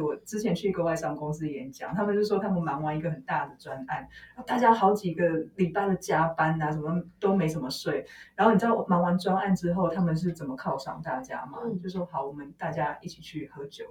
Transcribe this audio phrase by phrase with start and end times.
[0.00, 4.08] 我之前去一个外商公司演讲，他们就说他们忙完一个很大的专案，
[4.46, 8.06] 大家好几个礼拜的加班啊，什么都没怎么睡。
[8.34, 11.58] 然后你知道忙完专案之后，他们是怎么犒赏大家吗？
[11.82, 13.84] 就说好，我们大家一起去喝酒，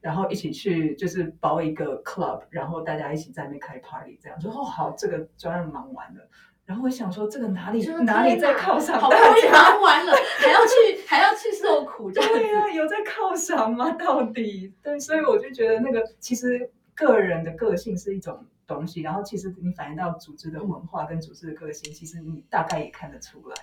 [0.00, 6.28] 然后一起去就是包一个 club，然后大家一起在那边开 party，这样就哦好，这个专案忙完了。
[6.70, 9.50] 然后我想说，这个哪里哪里在犒赏大家？
[9.50, 12.12] 忙完了还要去还要去受苦？
[12.12, 13.90] 对呀，有在犒赏吗？
[13.90, 23.56] 到底对，所以我就觉得那个其实个人的个性是一种东西，然后其实你反映到组织的文化跟组织的个性，其实你大概也看得出来。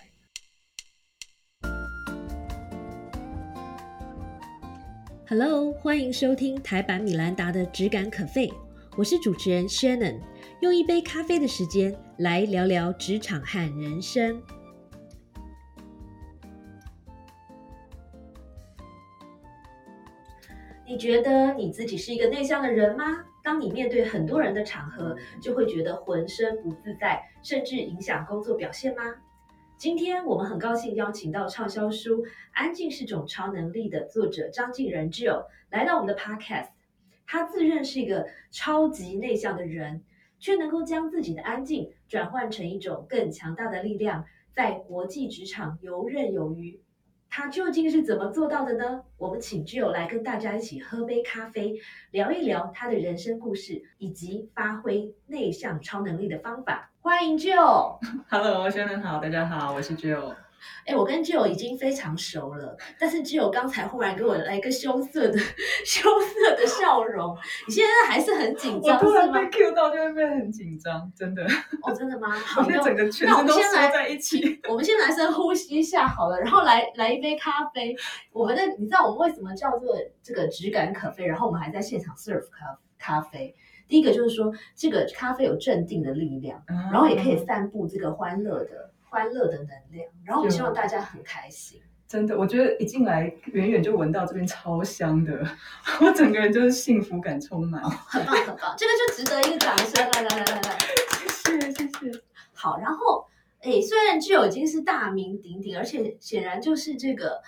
[5.30, 8.50] Hello，欢迎收听台版米兰达的《只感可废》，
[8.98, 10.20] 我是主持人 Shannon。
[10.60, 14.42] 用一杯咖啡的时间来聊聊职场和人生。
[20.84, 23.24] 你觉得你自己是一个内向的人吗？
[23.44, 29.04] 当你面对很多人的场合，就会觉得浑身不自在，甚至影响工作表现吗？
[29.78, 36.70] 今天我们很高兴邀请到畅销书《安静是种超能力》的作者张敬仁 Jill 来到我们的 Podcast。
[37.28, 40.02] 他自认是一个超级内向的人。
[40.40, 46.80] 却能够将自己的安静转换成一种更强大的力量，在国际职场游刃有余。
[47.30, 49.04] 他究竟是怎么做到的呢？
[49.18, 51.76] 我们请 Jill 来跟大家一起喝杯咖啡，
[52.12, 56.92] 聊一聊他的人生故事以及发挥内向超能力的方法。
[57.02, 58.00] 欢迎 Jill。
[58.32, 60.47] Hello，先生好，大家好，我是 Jill。
[60.86, 65.38] 哎，我跟 Jill 已经非常熟了，但是 Jill 刚才忽然给我来一个羞涩的、
[65.86, 67.36] 羞涩的笑容。
[67.68, 71.44] 你现在还是很紧张，我突然被 Q 到就会变得很紧张，真的。
[71.82, 72.30] 哦，真的吗？
[72.36, 74.60] 好，那整个全身都缩在一起。
[74.70, 77.96] 我们先来深呼吸一下好了，然后来来一杯咖啡。
[78.32, 81.26] 我们的，你知道我们为什么叫做这个质感可啡？
[81.26, 83.56] 然后我们还在现场 serve 咖咖啡。
[83.88, 88.92] 第一个就是说，这个咖啡有镇定的力量，然后也可以散布这个欢乐的。
[89.10, 91.82] 欢乐的能量，然后我希望大家很开心。
[92.08, 95.46] 真的，我觉得一进来，远远就闻到这边超香的，
[96.00, 100.02] 我整个人就是幸福感充满，很棒很棒，这个就值得一个掌声。
[100.12, 100.80] 来来来来来，
[101.30, 102.22] 谢谢谢谢。
[102.54, 103.26] 好，然后
[103.62, 107.42] 哎，虽然具有已经是大名鼎鼎，而且显然就是这个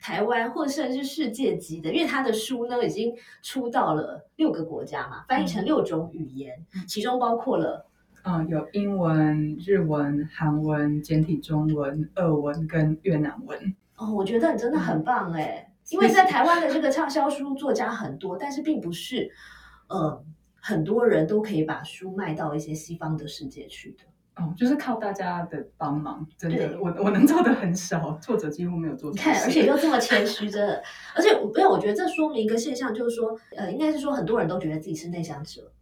[0.00, 7.86] 台湾或甚至是世界级的，因为他的书呢已经出到了六个国家嘛，翻译成六种语言，其中包括了。
[8.24, 13.74] 嗯，有英文、日文、韩文、简体中文、俄文跟越南文。
[13.96, 19.28] 哦，我觉得你真的很棒哎，因为在台湾的这个畅销书作家很多，但是并不是，
[19.88, 20.24] 呃，
[20.54, 24.04] 很多人都可以把书卖到一些西方的世界去的。
[24.36, 29.10] 哦，就是靠大家的帮忙，真的，我我能做的很少，作者几乎没有做。
[29.10, 30.80] 你看，而且又这么谦 虚，真的，
[31.16, 35.72] 而且不有，我觉得这说明一个现象，就是说，呃，应该是说很多人都觉得自己是内向者，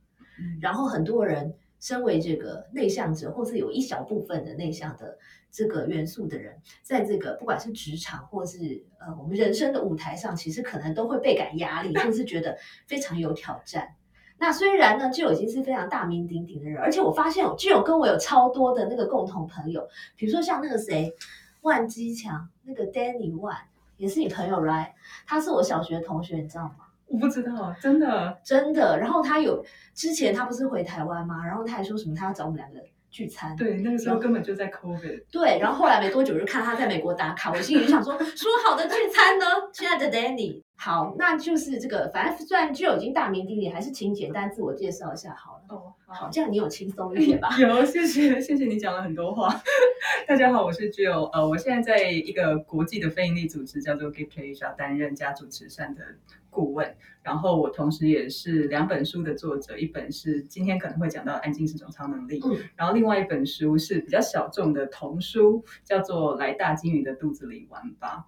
[0.59, 1.55] 然后很多人。
[1.81, 5.19] 身为这个内向者，或是有一小部分的内向的
[5.51, 13.97] 这个元素的人，在这个不管是职场或是呃我们人生的舞台上，其实可能都会倍感压力，或是觉得非常有挑战。
[14.39, 21.15] 那虽然呢，就已经是非常大名鼎鼎的人，而且我发现就有跟我有超多的那个共同朋友，比如说像那个谁
[21.63, 23.57] 万基强，那个 Danny 万
[23.97, 24.95] 也是你朋友来，
[25.27, 26.87] 他是我小学同学，你知道吗？
[27.11, 28.97] 我不知道，真的真的。
[28.99, 31.45] 然后他有之前他不是回台湾吗？
[31.45, 32.79] 然后他还说什么他要找我们两个
[33.11, 33.57] 聚餐。
[33.57, 35.25] 对，那个时候根本就在 COVID。
[35.29, 39.45] 对，然后后来没多久就看他在美国打卡，我心里就想说，说好的聚餐呢？
[39.73, 45.77] 亲爱的 Danny，好，那就是这个，反正虽然就已经大名鼎鼎，还是请简单自我介绍一下好了。
[45.77, 47.51] 哦，好，这样你有轻松一点吧？
[47.61, 49.55] 有，谢谢，谢谢你讲了很多话。
[50.27, 56.03] 大家好，我是 Jill，呃，我现在在一个国际的非营利组织叫做 Gift Asia 担任家族慈善的。
[56.49, 68.27] 顾问，然后我同时也是两本书的作者，一本是今天可能会讲到安静是种超能力，嗯，然后另外一本书是比较小众的童书，叫做来大金鱼的肚子里玩吧。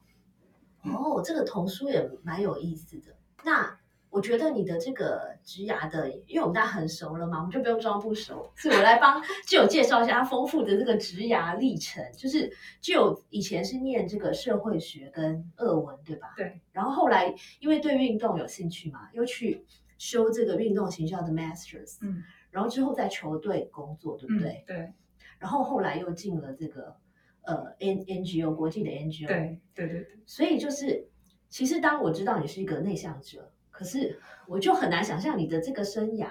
[0.85, 3.15] 哦，这个童书也蛮有意思的。
[3.45, 3.79] 那。
[4.13, 8.53] 我觉得你的这个职涯的，因为我们大家很熟了嘛，我们就不用装不熟。
[8.55, 12.05] 所以我来帮就有介绍一下他丰富的这个职涯历程。
[12.15, 16.35] 就是就有以前是念这个社会学跟俄文，对吧？
[16.37, 16.61] 对。
[16.73, 19.65] 然后后来因为对运动有兴趣嘛，又去
[19.97, 21.97] 修这个运动形象的 Masters。
[22.03, 22.23] 嗯。
[22.51, 24.63] 然后之后在球队工作，对不对？
[24.67, 24.93] 对。
[25.39, 26.95] 然后后来又进了这个
[27.43, 29.27] 呃 N NGO 国际的 NGO。
[29.27, 30.19] 对对对对。
[30.27, 31.09] 所以就是，
[31.49, 33.51] 其实当我知道你是一个内向者。
[33.71, 36.29] 可是我就很难想象你的这个生涯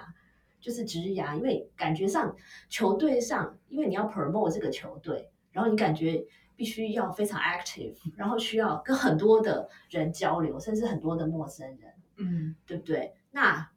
[0.59, 2.33] 就是职涯，因为感觉上
[2.69, 6.23] 球队上，因为你要 promote 这个球队，然后你感觉
[6.55, 11.91] 必须要非常 active，然后需要跟很多的人交流，甚至很多的陌生人。
[12.17, 13.11] 嗯，对不对？
[13.31, 13.67] 那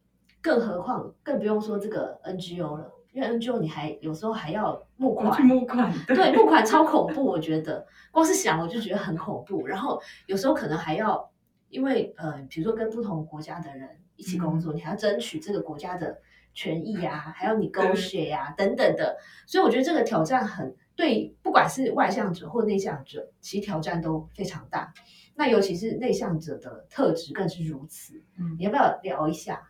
[0.42, 9.66] 更何况，更不用说这个 NGO 了，因为 NGO 你还有时候还要募款，募款， 对，募款超恐怖，我觉得光是想我就觉得很恐怖。
[9.66, 11.30] 然后有时候可能还要，
[11.68, 16.18] 因为呃，比如说跟不同国家的人一起工作，你还要争取这个国家的
[16.52, 24.92] 权益啊，还要 negotiate 啊等等的，所以我觉得这个挑战很对，不管是外向者或内向者，其实挑战都非常大。
[25.36, 28.20] 那尤其是内向者的特质更是如此。
[28.38, 29.60] 嗯你要不要聊一下？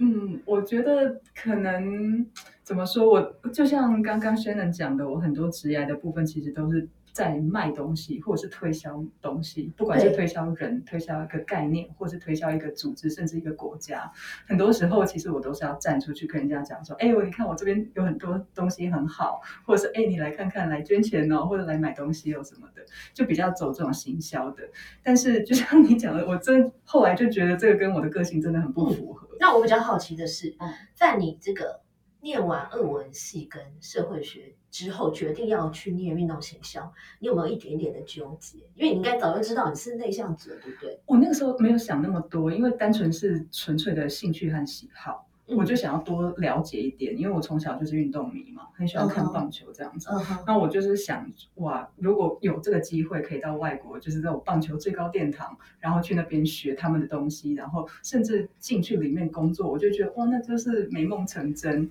[0.00, 2.26] 嗯，我觉得可能
[2.62, 14.10] 怎么说，我就像刚刚轩能讲的，我很多职业的部分其实都是在卖东西，或者是推销东西，不管是推销人、推销一个概念，或是推销一个组织，甚至一个国家。
[14.48, 22.84] 很多时候，其实我都是要站出去跟人家讲说：“哎，我你看我这边有很多东西很好，或者是哎，你来看看，来捐钱哦，或者来买东西哦什么的，
[23.14, 24.64] 就比较走这种行销的。
[25.00, 29.28] 但是就像你讲的，我真后来就觉得这个跟我的个性真的很不符合。
[29.38, 31.80] 那我比较好奇的是，嗯在你这个
[32.24, 38.60] 念完俄文系跟社会学之后，决定要去念运动行销，你有没有一点点的纠结？
[38.74, 40.98] 因为你应该早就知道你是内向者，对不对？
[41.04, 50.08] 我那个时候没有想那么多，因为单纯是纯粹的兴趣和喜好，嗯我就想要多了解一点，因为我从小就是运动迷嘛，很喜欢看棒球这样子。
[50.46, 61.90] 那我就是想，哇，如果有这个机会可以到外国，就是这种棒球最高殿堂，然后去那边学他们的东西，然后甚至进去里面工作，我就觉得哇，那就是美梦成真。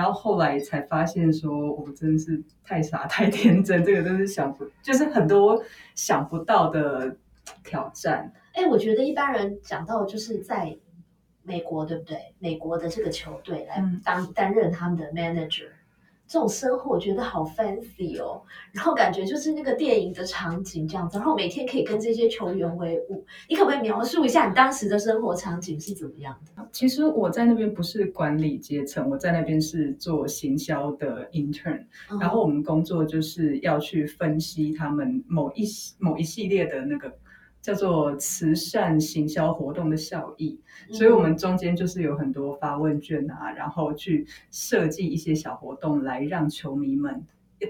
[0.00, 5.62] 然后后来才发现说，我真的是太傻太天真，这个真是想不，就是很多
[5.94, 7.14] 想不到的
[7.62, 8.32] 挑战。
[8.54, 10.74] 哎，我觉得一般人讲到就是在
[11.42, 12.34] 美国，对不对？
[12.38, 15.68] 美国的这个球队来嗯当、担任他们的 manager，
[16.30, 18.40] 这种生活我觉得好 fancy 哦，
[18.70, 23.26] 然后感觉就是那个电影的场景这样子，然后每天可以跟这些球员为伍。
[23.48, 26.68] 你可不可以描述一下你当时的生活场景是怎么样的？
[26.70, 35.66] 其实我在那边不是管理阶层，我在那边是做行销的 intern，嗯然后我们工作就是要去分析他们某一
[35.98, 37.12] 某一系列的那个
[37.62, 40.58] 叫做慈善行销活动的效益，
[40.90, 47.22] 所以我们中间就是有很多发问卷啊，然后去设计一些小活动来让球迷们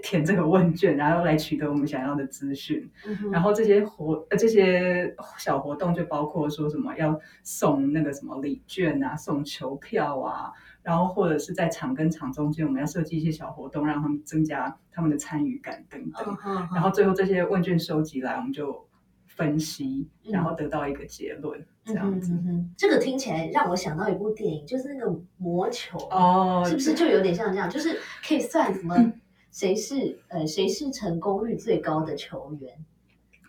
[0.03, 2.89] 填这个问卷，然后来取得我们想要的资讯。
[3.05, 10.53] 嗯然后这些活呃这些小活动就包括说什么要送那个什么礼券啊，送球票啊，
[10.85, 16.39] 然后或者是在场跟场中间我们要设计一些小活动，让他们增加他们的参与感等等。
[16.47, 18.87] 嗯然后最后这些问卷收集来，我们就
[19.41, 22.39] 分析，嗯然后得到一个结论，这样子。
[22.77, 27.71] 这个听起来让我想到一部电影，就是那个魔球，哦，是不是就有点像这样？
[27.71, 28.95] 就是可以算什么？
[29.51, 32.73] 谁是呃谁是成功率最高的球员？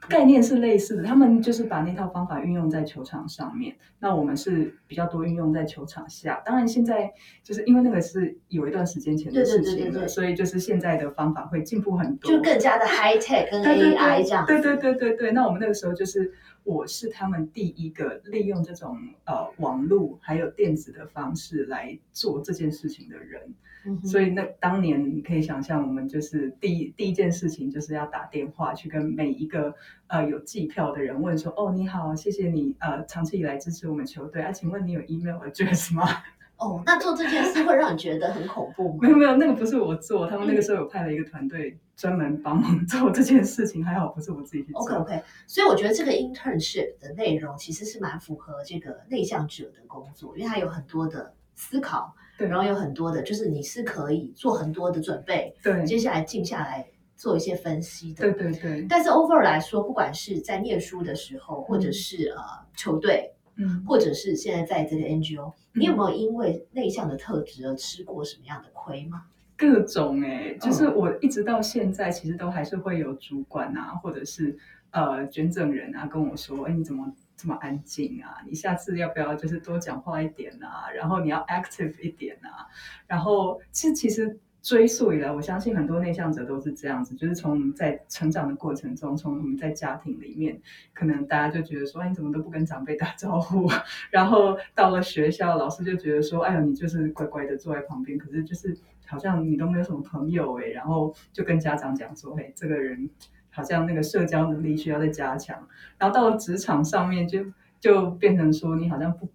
[0.09, 3.75] 概念是类似的，他们就是把那套方法运用在球场上面。
[3.99, 6.41] 那我们是比较多运用在球场下。
[6.43, 7.11] 当然，现在
[7.43, 14.45] 就是因为那个是有一段时间前的事情了，对对对所以就是现在的方法会进步很多，就更加的 high tech 跟 AI 这样。
[14.45, 15.31] 对对对对对。
[15.31, 16.33] 那我们那个时候就是，
[16.63, 23.53] 我是他们第一个利用这种呃网络还有电子的方式来做这件事情的人。
[23.83, 29.73] 嗯所以那当年你可以想象，我们就是第一第一件事情就是要打电话去跟每一个
[30.05, 36.05] 呃有计票的人问说，哦你好，谢谢你呃长期以来支持我们球队啊，请问你有 email address 吗？
[36.61, 39.09] 哦，那做这件事会让你觉得很恐怖吗没？
[39.09, 44.81] 有没有，那个不是我做，他们嗯那个时候有派了一个团队专门帮忙做这件事情，还好不是我自己去做。
[44.83, 58.31] OK OK，所以我觉得这个 internship 的内容其实是蛮符合这个内向者的工作，因为它有很多的思考，对然后有很多的，就是你是可以做很多的准备，对接下来静下来做一些分析的。
[58.31, 62.43] 对对对，但是 over 来说，不管是在念书的时候，或者嗯是呃
[62.75, 69.25] 球队，嗯，或者是现在在这个 NGO，你有没有因为内向的特质而吃过什么样的亏吗？
[69.57, 74.57] 各种哎、就是嗯我一直到现在，其实都还是会有主管啊，或者是
[74.89, 78.41] 呃捐赠人啊跟我说，哎，你怎么这么安静啊？
[78.47, 80.89] 你下次要不要就是多讲话一点啊？
[80.91, 82.65] 然后你要 active 一点啊？
[83.05, 90.61] 然后其实其实追溯以来，我相信很多内向者都是这样子，就是从我们在成长的过程中，从我们在家庭里面，
[90.93, 93.67] 可能大家就觉得说，哎，你怎么都不跟长辈打招呼？
[94.11, 98.77] 然后到了学校，老师就觉得说，哎呦，你就是乖乖的坐在旁边，可是就是
[99.07, 103.09] 好像你都没有什么朋友哎，然后就跟家长讲说，哎，这个人
[103.49, 105.67] 好像那个社交能力需要再加强。
[105.97, 107.43] 然后到了职场上面就，
[107.79, 109.27] 就变成说，你好像不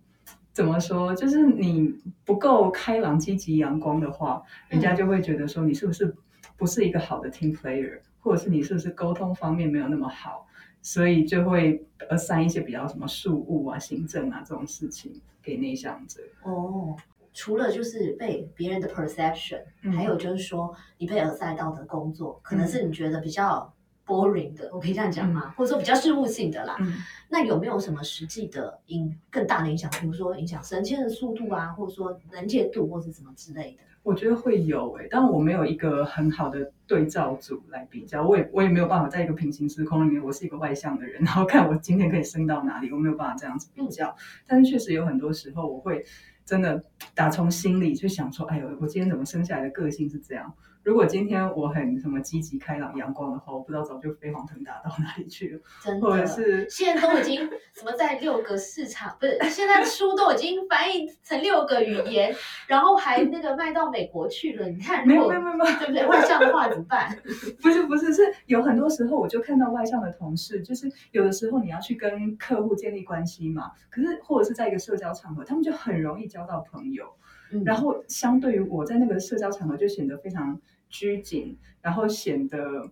[0.57, 1.95] 怎么说，就是你
[2.25, 6.17] 不够开朗、积极、阳光的话，人家就会觉得说你是不是
[6.57, 10.47] 不是一个好的 team player，或者是你是不是沟通方面没有那么好。
[10.81, 16.23] 所以就会 assign 一些比较什么事务啊、行政啊这种事情给内向者。
[16.43, 16.97] 哦，
[17.35, 23.71] 除了就是被别人的 perception，、嗯还有就是说你被 assign 到的工作，可能是你觉得比较
[24.07, 25.53] boring 的，我可以这样讲吗？
[25.57, 26.77] 或者说比较事务性的啦。
[26.81, 26.95] 嗯，
[27.29, 29.91] 那有没有什么实际的影更大的影响？
[30.01, 33.79] 比如说影响升迁的速度啊，或者说能见度，或者什么之类的？
[34.03, 44.15] 我觉得会有诶、但我没有一个很好的对照组来比较，我也我也没有办法在一个平行时空里面，我是一个外向的人，然后看我今天可以升到哪里，我没有办法这样子比较。
[44.47, 46.05] 但是确实有很多时候，我会
[46.45, 46.81] 真的
[47.17, 50.55] 打从心里去想说，哎呦，我今天怎么生下来的个性是这样？
[50.87, 56.25] 如果今天我很什么积极开朗、阳光的话，我不知道早就飞黄腾达到哪里去了，真或者。
[56.25, 57.41] 是现在都已经
[57.75, 62.33] 什么在六个市场，不是现在书都已经翻译成六个语言，
[62.69, 64.69] 然后还那个卖到美国去了。
[64.69, 66.07] 你看，没有没有没有没有，对不对？
[66.07, 67.19] 外向的话怎么办？
[67.61, 77.07] 不是不是，是有很多时候我就看到外向的同事，就是有的时候你要去跟客户建立关系嘛，可是或者是在一个社交场合，他们就很容易交到朋友，
[77.51, 82.91] 嗯然后相对于我在那个社交场合就显得非常拘谨，然后显得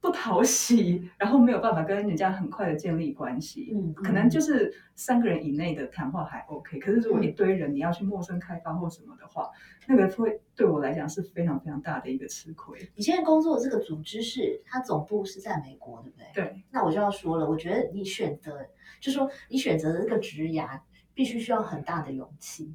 [0.00, 3.70] 不讨喜，然后没有办法跟人家很快的建立关系。
[3.74, 9.50] 嗯，可能就是三个人以内的谈话还 OK，可是如嗯果一堆人你要去陌生开发或什么的话，
[9.86, 12.78] 那个会对我来讲是非常非常大的一个吃亏。
[12.94, 16.26] 你现在工作的这个组织是它总部是在美国，对不对？
[16.34, 18.66] 对，那我就要说了，我觉得你选择，
[19.00, 20.80] 就说你选择的这个职涯，
[21.12, 22.74] 必须需要很大的勇气，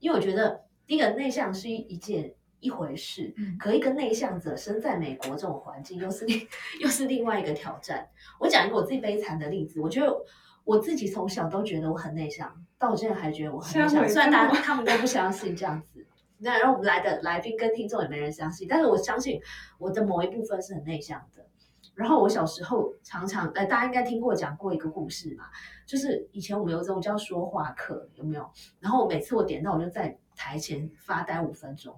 [0.00, 2.34] 因为我觉得第一个内向是一一件
[2.66, 6.46] 一回事，嗯可一个内向者身在美国这种环境，又是另
[6.80, 8.08] 又是另外一个挑战。
[8.38, 10.14] 我讲一个我自己悲惨的例子，我觉得
[10.64, 16.04] 我自己从小都觉得我很内向，到我现在还觉得我很内向，虽然大家他们都不相信这样子。
[16.38, 19.40] 那然后我们来的来宾跟听众也没人相信，但是我相信
[19.78, 21.46] 我的某一部分是很内向的。
[21.94, 25.44] 然后我小时候常常，呃，大家应该听过讲过一个故事嘛，
[25.86, 28.50] 就是以前我们有这种叫说话课，有没有？
[28.80, 31.96] 然后每次我点到，我就在台前发呆五分钟，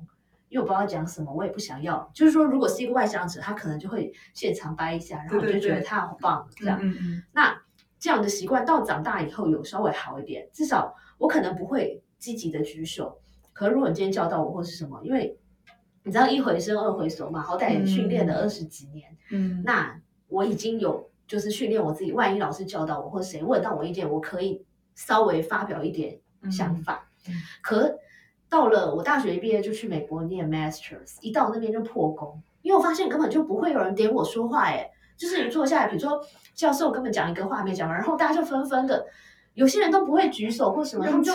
[0.48, 2.10] 因为我不知道讲什么，我也不想要。
[2.14, 6.78] 就是说，如果是一个外向者，他可能就会现场掰一下，然后对对对你就觉得他好棒，这样。
[6.82, 7.60] 嗯嗯那
[7.98, 13.20] 这样的习惯到长大以后有稍微好一点，至少我可能不会积极的举手。
[13.52, 15.36] 可如果你今天叫到我或是什么，因为
[16.04, 24.64] 你知道一回生二回熟嘛，好歹也训练了嗯二十几年，嗯，那我已经有就是训练我自己，万一老师叫到我或谁问到我意见，我可以
[24.94, 27.10] 稍微发表一点想法。
[27.60, 27.98] 可
[28.48, 36.20] 到了我大学一毕业就去美国念 masters，一到那边就破功，因为我发现根本就不会有人点我说话，哎，就是你坐下来，比如说
[36.54, 39.06] 教授根本讲一个话没讲完，然后大家就纷纷的。
[39.58, 41.32] 有些人都不会举手或什么，他就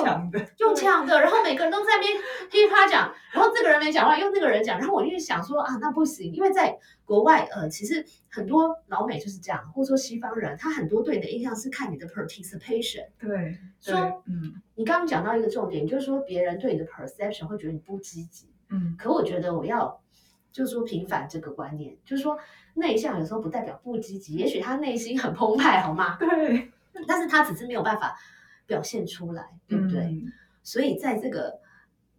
[0.66, 2.14] 用抢的，然后每个人都在那边
[2.50, 13.06] 噼啪讲，然后这个人没讲话，又那个人讲，然后我就想说啊，那不行，因为在国外，呃，其实很多老美就是这样，或者说西方人，他很多对你的印象是看你的 participation。
[13.20, 13.30] 对，
[13.84, 13.94] 对。
[13.94, 18.96] 说嗯你刚刚讲到一个重点，就是说别人对你的 perception 会觉得你不积极，嗯。
[18.98, 20.02] 可我觉得我要
[20.52, 22.38] 就是说平反这个观念，就是说
[22.76, 26.16] 内向有时候不代表不积极，也许他内心很澎湃，好吗？
[26.18, 26.72] 对，
[27.08, 28.16] 但是他只是没有办法
[28.66, 30.02] 表现出来，对不对？
[30.04, 30.24] 嗯
[30.66, 31.60] 所以在这个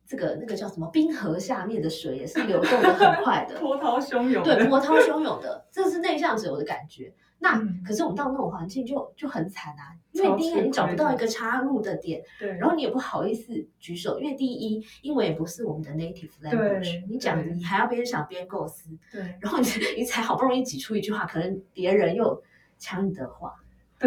[0.06, 7.10] 这个那个叫什么冰河下面的水也是流动的很快的， 波涛汹涌，对，波涛汹涌的，这是内向者我的感觉。
[7.38, 19.66] 那、嗯可是我们到那种环境就就很惨啊，因为第一你找不到一个插入的点，对，然后你也不好意思举手，因为第一英文也不是我们的 native language，你讲你还要边想边构思，对然后你
[19.96, 22.42] 你才好不容易挤出一句话，可能别人又
[22.78, 23.54] 抢你的话，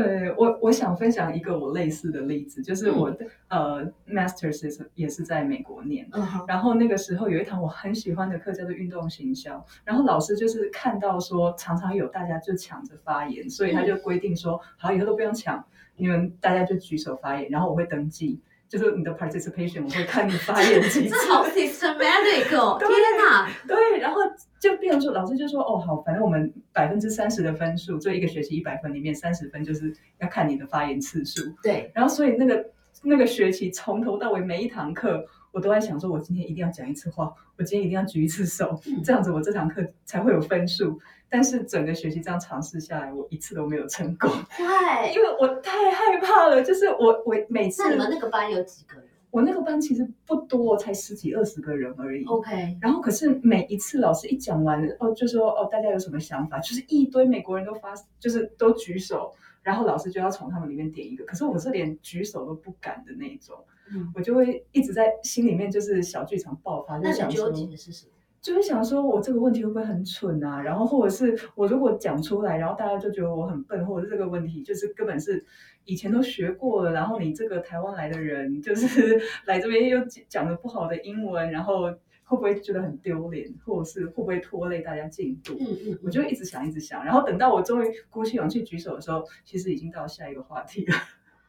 [0.04, 21.34] 对我，我想分享一个我类似的例子，就是我的、呃 masters 也是也是在美国念，嗯，然后那个时候有一堂我很喜欢的课叫做运动行销，然后老师就是看到说常常有大家就抢着发言，所以他就规定说，好以后都不用抢，你们大家就举手发言，然后我会登记，就是你的 participation 我会看你发言几次 这。
[21.34, 23.50] 好 systematic 哦， 天哪！
[23.68, 24.22] 对，然后
[24.60, 31.42] 就变成说，老师就说，哦，好，反正我们百分之三十的分数，就一个学期一百分里面三十分就是要看你的发言次数。
[31.64, 32.66] 对，然后所以那个
[33.04, 41.00] 那个学期从头到尾每一堂课，我都在想说，我今天一定要讲一次话，我今天一定要举一次手，嗯这样子我这堂课才会有分数。
[41.30, 45.14] 但是整个学期这样尝试下来，我一次都没有成功， 对。
[45.14, 46.64] 因为我太害怕了。
[46.64, 52.24] 就是我我每次那你们那个班有几个人我那个班其实不多，才十几二十个人而已。
[52.24, 56.60] ？OK，然后可是每一次老师一讲完哦，就说哦，大家有什么想法？
[56.60, 61.26] 就是一堆美国人都发，就是都举手，然后老师就要从他们里面点一个。
[61.26, 63.58] 可是我是连举手都不敢的那种，
[63.94, 68.12] 嗯，我就会一直在心里面就是小剧场爆发，就那想说是什么？
[68.40, 70.62] 就会想说，我这个问题会不会很蠢啊？
[70.62, 75.44] 然后或者是我如果讲出来，然后大家就觉得我很笨，或者是这个问题就是根本是
[75.84, 81.90] 以前都学过了，然后你这个台湾来的人就是 来这边又讲的不好的英文，然后
[82.24, 85.58] 会不会觉得很丢脸，或者是会不会拖累大家进度？
[85.60, 90.94] 嗯嗯，我就一直想，一直想，然后等到我终于鼓起勇气举手的时候，其实已经到下一个话题了。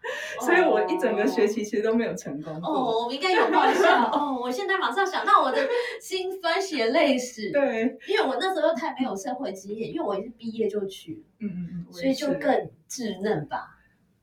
[0.40, 2.70] 所以我一整个学期其实都没有成功过。
[2.70, 4.38] 哦，我们应该有报效哦！
[4.40, 5.58] 我现在马上想到我的
[6.00, 7.50] 心酸血泪史。
[7.50, 13.76] 对，因为我那时候又太没有社会经验，因为我一是毕业就去，嗯嗯嗯，所以就更稚嫩吧。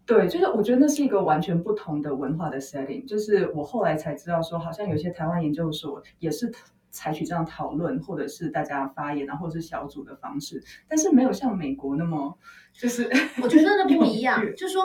[0.05, 3.07] 对，就是我觉得那是一个完全不同的文化的 setting。
[3.07, 6.51] 就是我后来才知道说，好像有些台湾研究所也是
[6.91, 12.37] 采取这样讨论，或者是大家发言然后是小组的方式，但是没有像美国那么
[12.71, 13.09] 就是。
[13.41, 14.83] 我觉得那不一样， 就说。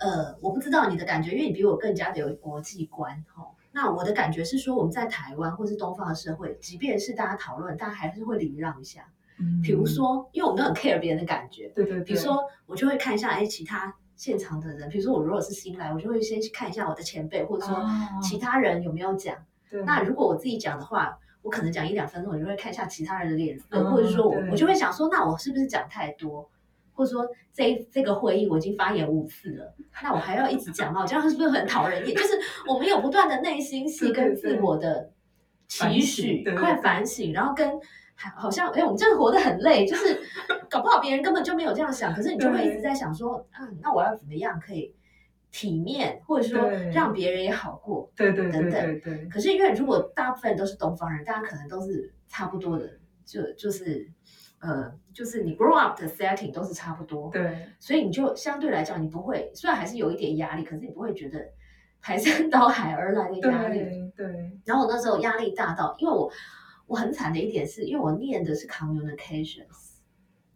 [0.00, 3.46] 呃，我不知道你的感觉，因为你比我更加的有国际观哈。
[3.72, 9.06] 那我的感觉是说，我们在台湾或是东方的社会，即便是大家讨论，大家还是会礼让一下。
[9.38, 11.68] 嗯，比如说，因为我们都很 care 别人的感觉。
[11.68, 12.00] 对对。
[12.00, 17.84] 比如说，我就会看一下，哎，其他现场的人，比如说我如果是新来，我就会先去看一下我的前辈，或者说
[18.22, 19.36] 其他人有没有讲。
[19.70, 19.82] 对。
[19.84, 26.50] 那如果我自己讲的话，我可能讲一两分钟，我就会看一下其他人的脸色，或者说我我就会想说，那我是不是讲太多？
[27.00, 31.00] 或者说这这个会议我已经发言五次了，那我还要一直讲吗？
[31.00, 32.14] 我这样是不是很讨人厌？
[32.14, 32.38] 就是
[32.68, 35.10] 我们有不断的内心戏跟自我的
[35.66, 37.72] 期许，快反省，然后跟
[38.14, 40.20] 好像哎，我们这样活得很累，就是
[40.68, 44.94] 搞不好别人根本就没有这样想，可是你就会一直在想说，嗯，那我要怎么样可以
[45.50, 49.00] 体面，或者说让别人也好过，对对等等。
[49.00, 49.26] 对。
[49.32, 52.90] 可是因为如果大部分都是东方人，大家可能都是差不多的，
[53.24, 54.06] 就就是。
[54.60, 61.38] 呃，就是你 grow up 的 setting 都是差不多，对，所以你就相对来讲，你不会，虽然还是有一点压力，可是你不会觉得
[62.02, 63.80] 排山倒海而来的压力。
[64.14, 64.26] 对。
[64.66, 66.30] 然后我那时候压力大到，因为我
[66.86, 69.96] 我很惨的一点是，因为我念的是 communications，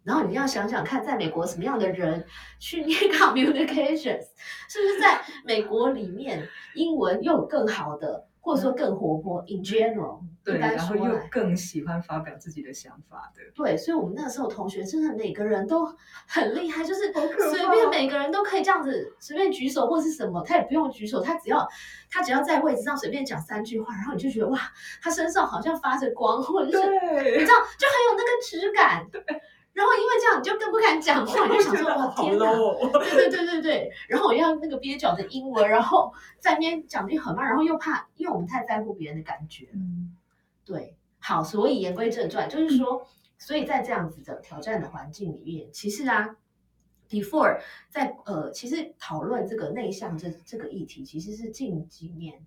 [0.03, 2.27] 然后你要想想看，在美国什么样的人
[2.59, 4.27] 去念 communications，
[4.69, 8.27] 是不是在美国里面英文又有更好的？
[8.45, 13.41] 或者说更活泼，in general，对，然后又更喜欢发表自己的想法的。
[13.55, 15.87] 对，所以我们那时候同学真的每个人都
[16.29, 17.11] 很厉害，就是
[17.51, 21.67] 随便每个人都可以这样子随便举手或是什么，他也不用举手，他只要
[22.11, 24.61] 他只要在位置上随便讲三句话，然后你就觉得哇，
[25.01, 29.09] 他身上好像发着光，或者是你知道就很有那个质感。
[29.11, 29.25] 对。
[29.73, 29.91] 然后
[30.45, 32.53] 就更不敢讲话， 就想说哇天哪，
[33.01, 33.91] 对对对对对。
[34.09, 39.71] 然后我要那个蹩脚的英文，然后在那边讲句很慢，然后又怕，因为我们太在乎别人的感觉。
[39.73, 40.15] 嗯，
[40.65, 40.95] 对。
[41.19, 43.07] 好，所以言归正传，就是说，
[43.39, 46.37] 所以在这样子的挑战的环境里面，其实啊
[47.09, 52.45] ，before 在呃，其实讨论这个内向这这个议题，其实是近几年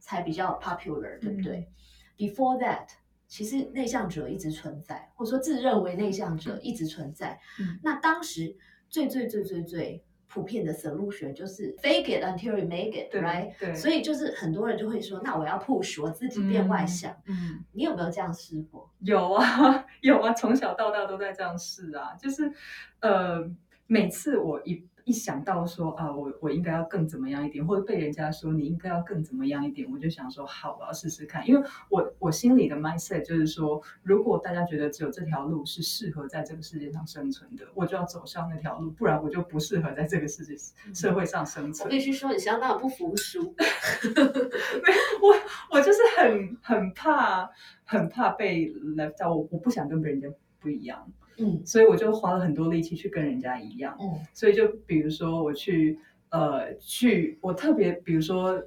[0.00, 1.70] 才比较 popular，对不对
[2.18, 2.88] ？Before that。
[3.26, 7.38] 其实内向者一直存在，或者说自认为内向者一直存在。
[7.60, 8.56] 嗯，那当时
[8.88, 13.52] 最最最最最普遍的 solution 就是 fake it until you make it，right？
[13.58, 17.14] 对，所以就是很多人就会说，那我要 push 我自己变外向。
[17.26, 18.90] 嗯，你有没有这样试过？
[19.00, 22.14] 有啊， 有啊，从小到大都在这样试啊。
[22.20, 22.52] 就是
[23.00, 23.50] 呃，
[23.86, 24.86] 每次我一。
[25.06, 31.46] 一想到说啊，我我应该要更怎么样一点，或者被人家说你应该要更怎么样一点，我就想说好，我要试试看。
[31.48, 40.56] 因为我我心里的 mindset 就是说，如果大家觉得只有这条路是适合在这个世界上生存的，我就要走上那条路，不然我就不适合在这个世界
[40.92, 41.86] 社会上生存。
[41.86, 43.54] 我必须说，你相当的不服输。
[45.22, 45.34] 我
[45.70, 47.48] 我就是很很怕
[47.84, 50.26] 很怕被 left out，我我不想跟别人家
[50.58, 51.08] 不一样。
[51.38, 53.96] 嗯，所以我就花了很多力气去跟人家一样。
[54.00, 55.98] 嗯，所以就比如说我去，
[56.30, 58.62] 呃，去我特别，比如说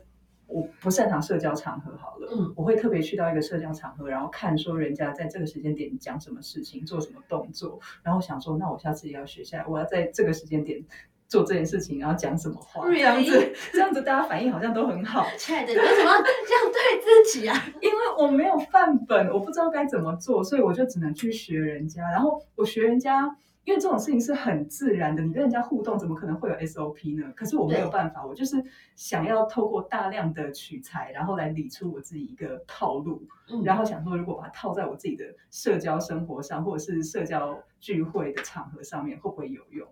[0.47, 10.83] 我不擅长社交场合，好了，嗯，我会特别去到一个社交场合，然后看说人家在这个时间点讲什么事情，做什么动作，然后想说，那我下次也要学下来，我要在这个时间点。
[11.29, 15.25] 做这件事情，然后讲什么话，这样子，这样子大家反应好像都很好。
[15.37, 16.11] 亲爱的，你为什么
[16.47, 17.55] 这样对自己啊？
[17.79, 22.01] 因为我没有范本，我不知道该怎么做，所以我就只能去学人家。
[22.09, 23.23] 然后我学人家，
[23.63, 27.31] 因为这种事情是很自然的，你跟人家互动，怎么可能会有 SOP 呢？
[27.35, 28.63] 可是我没有办法，我就是
[28.95, 33.21] 想要透过大量的取材，然后来理出我自己一个套路，
[33.63, 39.87] 然后想说，如果把它套在我自己的社交生活上，或者是社交聚会的场合上面，会不会有用？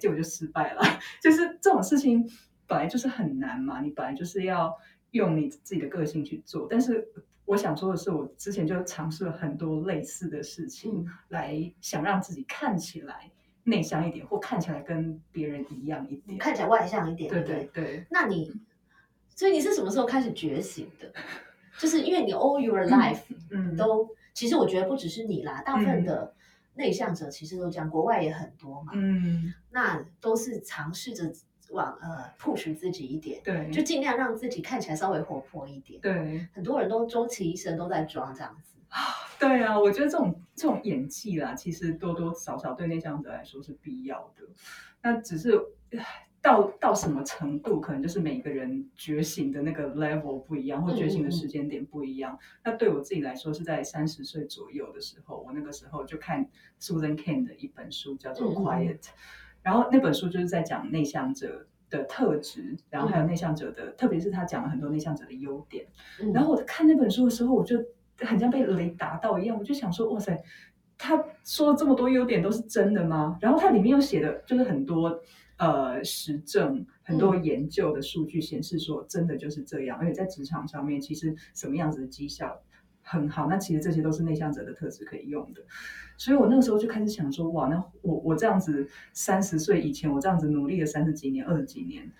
[0.00, 0.82] 结果就失败了，
[1.22, 2.28] 就是这种事情
[2.66, 4.76] 本来就是很难嘛，你本来就是要
[5.12, 6.66] 用你自己的个性去做。
[6.68, 7.08] 但是
[7.44, 13.30] 我想说的是，我之前就尝试了很多类似的事情，来想让自己看起来
[13.64, 17.30] 内向一点，或看起来跟别人一样一点，看起来外向一点。
[17.30, 18.06] 对对对。
[18.10, 18.52] 那你，
[19.28, 21.12] 所以你是什么时候开始觉醒的？
[21.78, 24.08] 就是因为你 all your life，嗯，都。
[24.32, 26.34] 其实我觉得不只是你啦，大部分嗯的
[26.76, 28.92] 内向者其实都这样，国外也很多嘛。
[28.94, 31.32] 嗯，那都是尝试着
[31.70, 36.00] 往呃 push 自己一点，对，就尽量让自己看起来稍微活泼一点。
[36.00, 38.76] 对很多人都终其一生都在装这样子。
[39.38, 44.42] 对啊，我觉得这种这种演技啦，其实多多少少对内向者来说是必要的。
[45.02, 45.58] 那只是
[45.92, 52.38] 唉到到什么程度，可能就是每个人觉醒的那个 level 不一样，或觉醒的时间点不一样。
[52.64, 56.48] 那对我自己来说，是在三十岁左右的时候，我那个时候就看
[56.80, 58.98] Susan Cain 的一本书，叫做 Quiet》，
[59.62, 61.66] 然后那本书就是在讲内向者。
[61.88, 65.86] 的特质，然后还有内向者的，特别是他讲了很多内向者的优点。
[66.20, 67.76] 嗯然后我看那本书的时候，我就
[68.18, 70.36] 很像被雷打到一样，我就想说，哇塞，
[70.98, 73.38] 他说了这么多优点都是真的吗？
[73.40, 75.16] 然后他里面又写的就是很多
[75.58, 79.98] 呃实证，很多研究的数据显示说，真的就是这样。
[79.98, 82.60] 而且在职场上面，其实什么样子的绩效
[83.02, 85.62] 很好，那其实这些都是内向者的特质可以用的。
[86.18, 92.10] 所以我那个时候就开始想说，哇，那我我这样子三十岁以前，我这样子努力了三十几年、二十几年，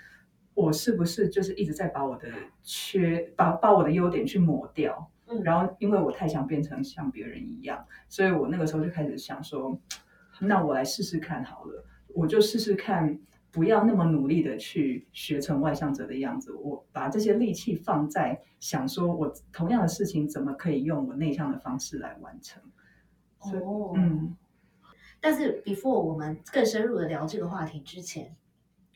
[0.55, 2.29] 我是不是就是一直在把我的
[2.63, 5.11] 缺，把把我的优点去抹掉？
[5.29, 9.77] 嗯然后因为我太想变成像别人一样，所以我那个时候就开始想说，
[10.41, 11.85] 那我来试试看好了，
[12.17, 13.19] 我就试试看，
[13.51, 22.63] 不要那么努力的去学成外向者的样子，我把这些力气放在想说我同样的事情怎么可以用我内向的方式来完成。
[23.41, 24.35] 哦，嗯
[25.21, 28.35] 但是 before 我们更深入的聊这个话题之前，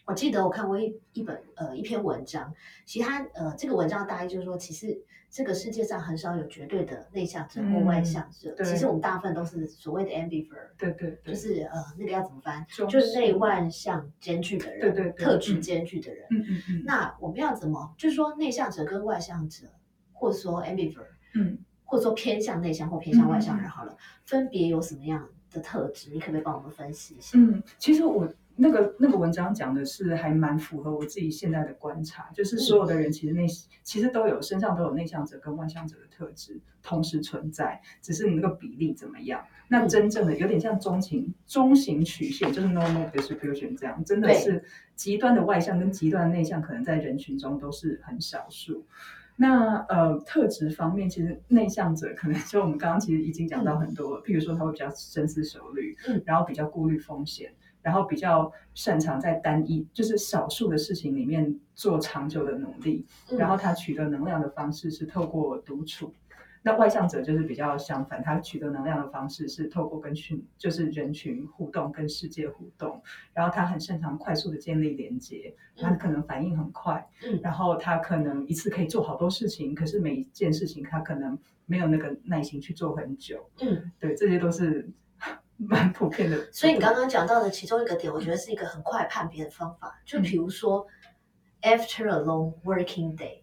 [0.07, 2.53] 我记得我看过一一本呃一篇文章，
[2.85, 16.27] 其实它呃这个文章大意就是说，其实这个世界上很少有绝对的内向者或外向者，嗯其实我们大部分都是所谓的 ambivert，对对对，就是呃那个要怎么翻，就是内外向兼具的人，对对对特质嗯兼具的人。
[16.31, 19.67] 嗯嗯嗯，那我们要怎么，就是说内向者跟外向者，
[20.13, 26.11] 或者说 ambivert，嗯或者说偏向内向或偏向外向人好了，分别有什么样的特质？
[26.11, 27.39] 你可不可以帮我们分析一下？
[27.39, 28.29] 嗯，其实我
[28.61, 33.47] 那个那个文章讲的是还蛮符合我自己现在的观察，就是所有的人其实内
[33.83, 39.43] 其实都有身上都有内向者跟外向者的特质同时存在，只是你那个比例怎么样。
[39.69, 44.63] 那嗯真正的有点像中型中型曲线，就是 normal distribution 这样，真的是
[44.95, 48.85] 极端的外向跟极端的内向，可能在人群中都是很少数。
[49.37, 57.51] 那呃，特质方面，其实内向者可能 就我们刚刚其实已经讲到很多了，譬如说他会比较深思熟虑，嗯然后比较顾虑风险，
[57.83, 63.39] 然后比较擅长在单一就是少数的事情里面做长久的努力，嗯。
[63.39, 66.13] 然后他取得能量的方式是透过独处。
[66.63, 75.99] 那外向者就是比较相反，他取得能量的方式是透过跟群，就是人群互动、跟世界互动，然后他很擅长快速的建立连接，他嗯。
[75.99, 77.41] 可能反应很快，嗯。
[77.43, 83.49] 然后他可能一次可以做好多事情，可是每一件事情他可能没有那个耐心去做很久。
[83.63, 84.87] 嗯，对，这些都是
[85.69, 86.37] 蛮普遍的。
[86.53, 90.87] 所以你刚刚讲到的其中一个点，我觉得是一个很快判别的方法，就嗯比如说、
[91.63, 93.43] after a long working day，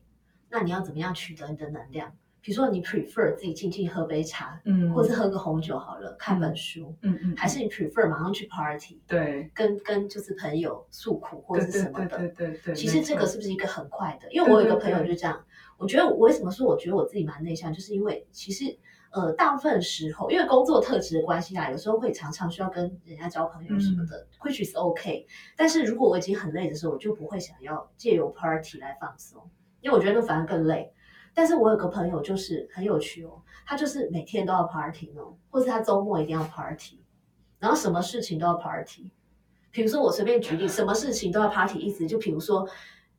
[0.50, 2.12] 那你要怎么样取得你的能量？
[2.40, 12.18] 比如说你 prefer 自己静静喝杯茶，嗯，或者是喝个红酒好了，看本书，嗯嗯，还是你 prefer 马上去 party，对跟跟就是朋友诉苦或者是什么的？
[12.18, 14.32] 对对对其实这个是不是一个很快的？
[14.32, 15.44] 因为我有一个朋友就这样，
[15.78, 18.64] 我觉得我为什么说我觉得我自己蛮内向，就是因为其实
[19.12, 25.28] 呃大部分时候因为工作特质的关系啊，有时候会常常需要跟人家交朋友什么的、w h i c h is OK。
[25.56, 29.42] 但是如果我已经很累的时候，我就不会想要借由 party 来放松，
[29.82, 30.94] 因为我觉得那反而更累。
[31.34, 37.00] 但是我有个朋友就是很有趣哦，他就是每天都要 party 哦，或是他周末一定要 party，
[37.60, 39.12] 然后什么事情都要 party。
[39.70, 42.68] 比如说我随便举例，什么事情都要 party，意思就比如说，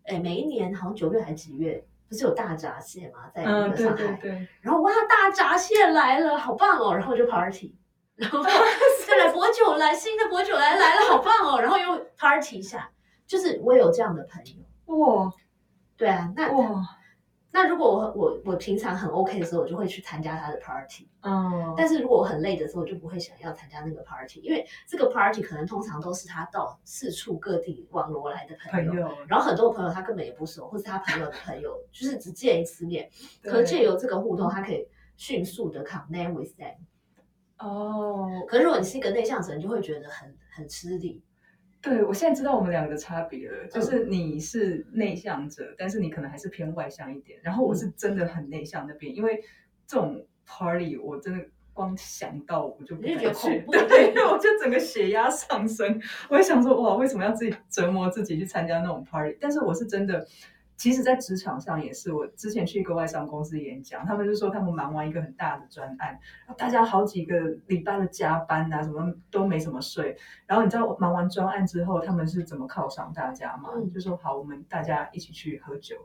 [0.03, 3.31] 哎，每一年好像九月还是几月，不是有大闸蟹吗？
[3.35, 4.31] 在那个上海，对。
[4.31, 7.75] 对，然后哇，大闸蟹来了，好棒哦，然后就 party，
[8.16, 8.42] 然后
[9.07, 12.90] 再来博酒来，新的博酒来来了，好棒哦，然后又 party 一下，
[13.27, 14.42] 就是我有这样的朋
[14.87, 15.33] 友，哇。
[15.97, 16.81] 对啊，那哇，
[17.61, 21.09] 那如果我我我平常很 OK 的时候，我就会去参加他的 party。
[21.23, 33.11] 嗯，但是如果我很累的时候，我就不会想要参加那个 party，因为这个 party 可能通常都是他到四处各地网罗来的朋友，朋友，然后很多朋友他根本也不熟，或是他朋友的朋友就是只见一次面，
[33.42, 36.77] 对可是借由这个互动，他可以迅速的 connect with them。
[37.59, 41.21] 哦，可是如果你是一个内向者，你就会觉得很很吃力。
[41.88, 47.77] 对，我现在知道我们两个的差别了，嗯就是你是内向者，但是你可能还是偏外向一点，然后我嗯。
[47.77, 49.42] 是真的很内向那边，因为
[49.87, 59.37] 这种 party 我真的光想到我就不敢去 对，因为我就整个血压上升，我也想说哇，为什么要自己折磨自己去参加那种 party？
[59.40, 60.27] 但是我是真的
[60.78, 66.16] 其实，在职场上也是，我之前去一个外商公司演讲，他们就说他们忙完一个很大的专案，
[66.56, 70.16] 大家好几个礼拜的加班啊，什么都没怎么睡。
[70.46, 73.70] 然后你知道忙完专案之后，他们是怎么犒赏大家吗？
[73.74, 75.96] 嗯就说好，我们大家一起去喝酒，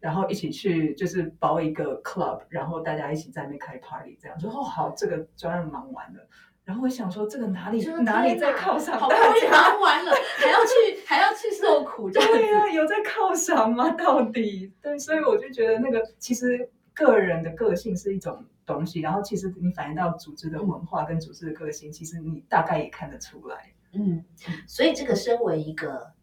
[0.00, 6.28] 然后一起去就是包一个 club，然后大家一起在那边开 party，这样说哦好，这个专案忙完了。
[6.64, 9.70] 然后我想说，这个哪里说哪里在犒赏好不容易大家？
[9.70, 10.72] 忙完了，还要去
[11.06, 12.10] 还要去受苦。
[12.10, 13.90] 对呀、有在犒赏吗？
[13.98, 23.72] 到底对，所以我就觉得那个其实个人的个性是一种东西，然后其实你反映到组织的文化跟组织的个性，其实你大概也看得出来。
[23.92, 24.24] 嗯，
[24.66, 26.13] 所以这个身为一个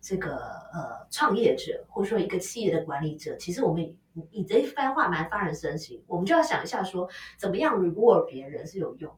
[0.00, 0.36] 这个
[0.72, 3.82] 呃创业者，或者说一个企业的管理者，其实我们
[4.12, 9.12] 你你这一番话蛮发人深省，我们就要想一下说，怎么样 reward 别人是有用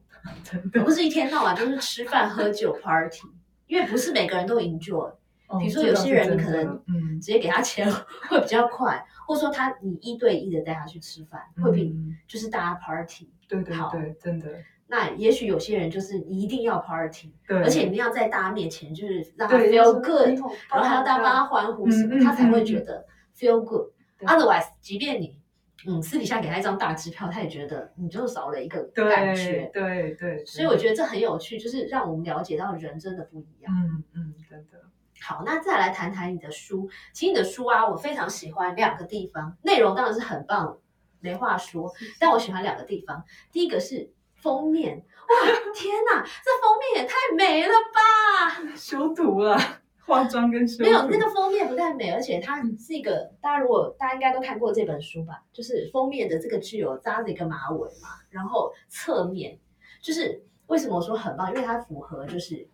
[0.72, 3.22] 的， 不是一天到晚都是吃饭喝酒 party，
[3.66, 5.12] 因为不是每个人都 enjoy。
[5.58, 7.90] 比如说有些人你可能嗯直接给他钱
[8.30, 13.28] 会比较快，或者说他你一对一的带他去吃饭，会比嗯就是大家 party。
[13.48, 14.48] 对对好对，真的
[14.90, 20.28] 那也许有些人就是一定要 party，对，而且你要在大家面前就是让他 feel good，
[20.68, 23.06] 然后还要大家帮他欢呼什么，嗯嗯他才会嗯觉得
[23.38, 23.88] feel good。
[24.22, 25.38] Otherwise，即便你
[25.86, 29.70] 嗯私底下给他一张大支票，他也觉得你就少了一个感觉。
[29.72, 33.72] 对对，所以我觉得这很有趣，就是让我们了解到人真的不一样。
[33.72, 34.78] 嗯嗯，真的
[35.22, 36.90] 好，那再来谈谈你的书。
[37.12, 40.78] 其实你的书啊，我非常喜欢两个地方，内容当然是很棒，
[41.20, 41.92] 没话说。
[42.18, 43.22] 但我喜欢两个地方，
[43.52, 44.10] 第一个是
[44.42, 48.62] 封面，哇，天哪，这封面也太美了吧！
[48.76, 49.58] 修图了，
[50.06, 59.58] 化妆跟修没有，那个封面不但美，而且它是一个，大家如果大家应该都看过这本书吧，就是封面的这个具有扎着一个马尾嘛，然后侧面。
[60.02, 62.66] 就是为什么我说很棒，因为它符合就是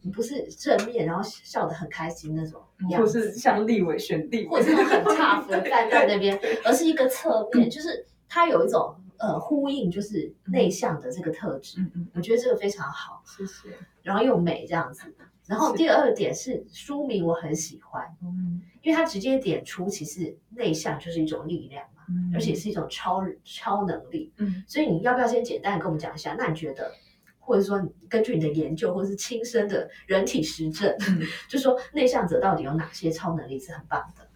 [0.00, 13.68] 你不是正面然后笑得很开心那种样或子，是像立委选立委，或者是很 tough 的站在那边， 而是一个侧面，就是它有一种呃呼应，就是内向的这个特质，嗯嗯，我觉得这个非常好，谢谢，
[14.02, 15.14] 然后又美这样子。
[15.46, 24.32] 然后第二点是书名我很喜欢，嗯因为它直接点出其实内向就是一种力量嘛，嗯而且是一种超超能力。
[24.38, 26.34] 嗯所以你要不要先简单的跟我们讲一下？
[26.38, 26.92] 那你觉得，
[27.40, 31.20] 或者说你根据你的研究或是亲身的人体实证，嗯。
[31.48, 34.29] 就说内向者到底有哪些超能力是很棒的？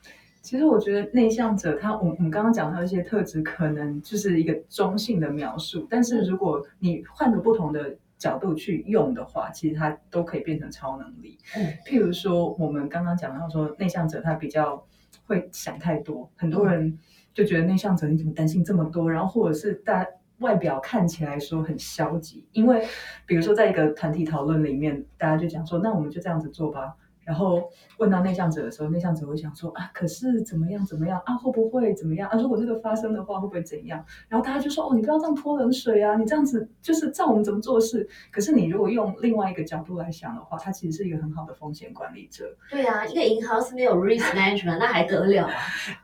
[0.45, 11.39] 其实我觉得内向者他，我我们刚刚讲到一些特质，可能就是一个中性的描述，但是如果你换个不同的角度去用的话，其实它都可以变成超能力。
[11.57, 14.85] 嗯譬如说，我们刚刚讲到说，内向者他比较
[15.25, 16.99] 会想太多，很多人
[17.33, 20.07] 就觉得内向者你怎么担心这么多，然后或者是大
[20.41, 22.87] 外表看起来说很消极，因为
[23.25, 26.95] 比如说在一个团体讨论里面，大家就讲说，那我们就这样子做吧。
[27.25, 32.39] 然后问到内向者的时候，内向者会想说啊，可是怎么样怎么样啊，会不会怎么样啊？
[32.39, 34.05] 如果这个发生的话，会不会怎样？
[34.29, 38.07] 然后大家就说哦，你不要这样泼冷水啊，你这样子就是照我们怎么做事。
[38.31, 42.57] 可是你如果用另外一个角度来想的话，他其实是一个很好的风险管理者。
[42.71, 45.55] 对啊，一个银行是没有 risk management，那还得了啊？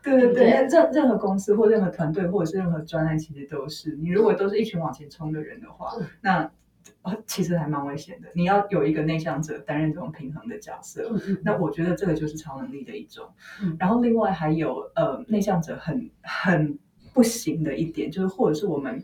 [0.03, 6.51] 对对对，任任何公司或任何团队或者是任何专案，其实都是你如果都是一群往前冲的人的话，嗯那呃
[7.25, 8.29] 其实还蛮危险的。
[8.33, 11.09] 你要有一个内向者担任这种平衡的角色。
[11.11, 13.27] 嗯嗯，那我觉得这个就是超能力的一种。
[13.61, 16.77] 嗯然后另外还有呃，内向者很很
[17.13, 19.03] 不行的一点，就是或者是我们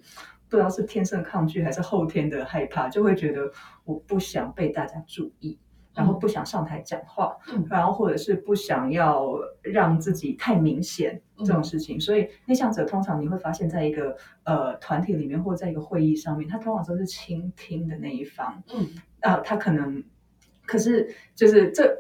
[0.49, 3.51] 不知道是天生抗拒还是后天的害怕，就会觉得
[3.83, 5.57] 我不想被大家注意。
[5.97, 7.65] 然后不想上台讲话，嗯。
[7.69, 11.43] 然后或者是不想要让自己太明显嗯。
[11.45, 18.87] 这种事情，所以内向者通常你会发现在一个呃团体里面或者在一个会议上面，他通常都是倾听的那一方，嗯。
[19.21, 20.03] 啊，他可能，
[20.65, 21.91] 可是就是这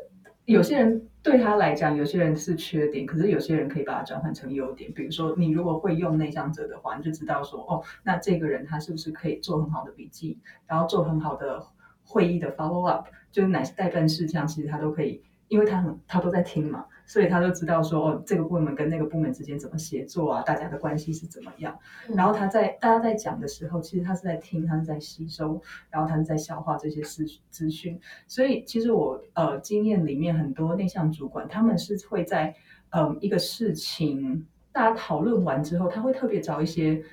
[0.45, 4.93] 有些人对他来讲，有些人是缺点，可是有些人可以把它转换成优点。
[4.93, 11.65] 比如说，你如果会用内向者的话，你就知道说，哦，那这个人他是不是可以做很好的笔记，然后做很好的
[12.05, 13.07] 会议的 follow up，
[13.37, 21.77] 就是哪些代办事项，其实他都可以，因为他很他都在听嘛，所以他都知道说，哦，这个部门跟那个部门之间怎么协作啊，大家的关系是怎么样。
[22.09, 28.01] 嗯然后他在大家在讲的时候，其实他是在听，他是在吸收，然后他是在消化这些资资讯。
[28.27, 32.55] 所以其实我呃经验里面很多内向主管，他们是会在
[32.89, 37.03] 嗯一个事情大家讨论完之后，他会特别找一些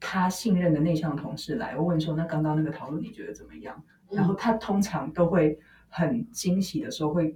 [0.00, 3.84] 他信任的内向同事来问说，那刚刚那个讨论你觉得怎么样？
[4.12, 7.32] 然后他通常都会很惊喜的时候会。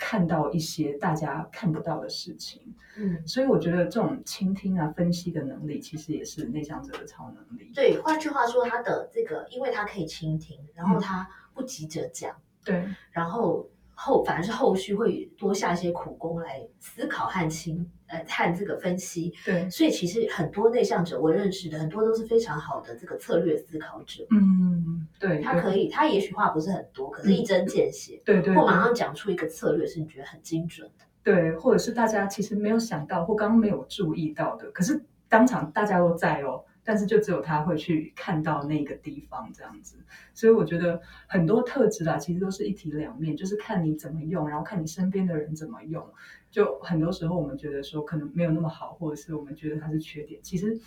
[0.00, 2.62] 看到一些大家看不到的事情，
[2.96, 7.72] 嗯，所以我觉得这种倾听啊、分析的能力，其实也是内向者的超能力。
[7.74, 12.32] 对，换句话说，他的这个，因为他可以倾听，然后他不急着讲，
[12.64, 13.68] 对，然后
[14.00, 19.32] 后反而是后续会多下一些苦功来思考和清呃和这个分析。
[19.44, 24.24] 对，所以其实很多内向者我认识的很多都是非常好的这个策略思考者。
[24.30, 31.04] 嗯，对，他可以，他也许话不是很多，可是一针见血，对对，或马上讲出一个策略是你觉得很精准的。
[31.24, 39.98] 对，或者是大家其实没有想到或刚刚没有注意到的，可是当场大家都在哦，但是就只有他会去看到那个地方这样子。
[40.32, 46.02] 所以我觉得很多特质啊，其实都是一体两面，就是看你怎么用，然后看你身边的人怎么用。
[46.50, 50.80] 就很多时候我们觉得说可能没有那么好，或者是我们觉得它是缺点，其实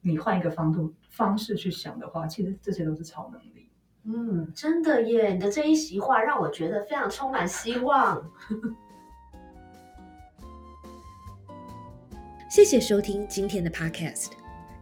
[0.00, 3.68] 你换一个方度方式去想的话，其实这些都是超能力。
[4.04, 5.32] 嗯，真的耶！
[5.32, 8.30] 你的这一席话让我觉得非常充满希望。
[12.48, 14.30] 谢谢收听今天的 Podcast，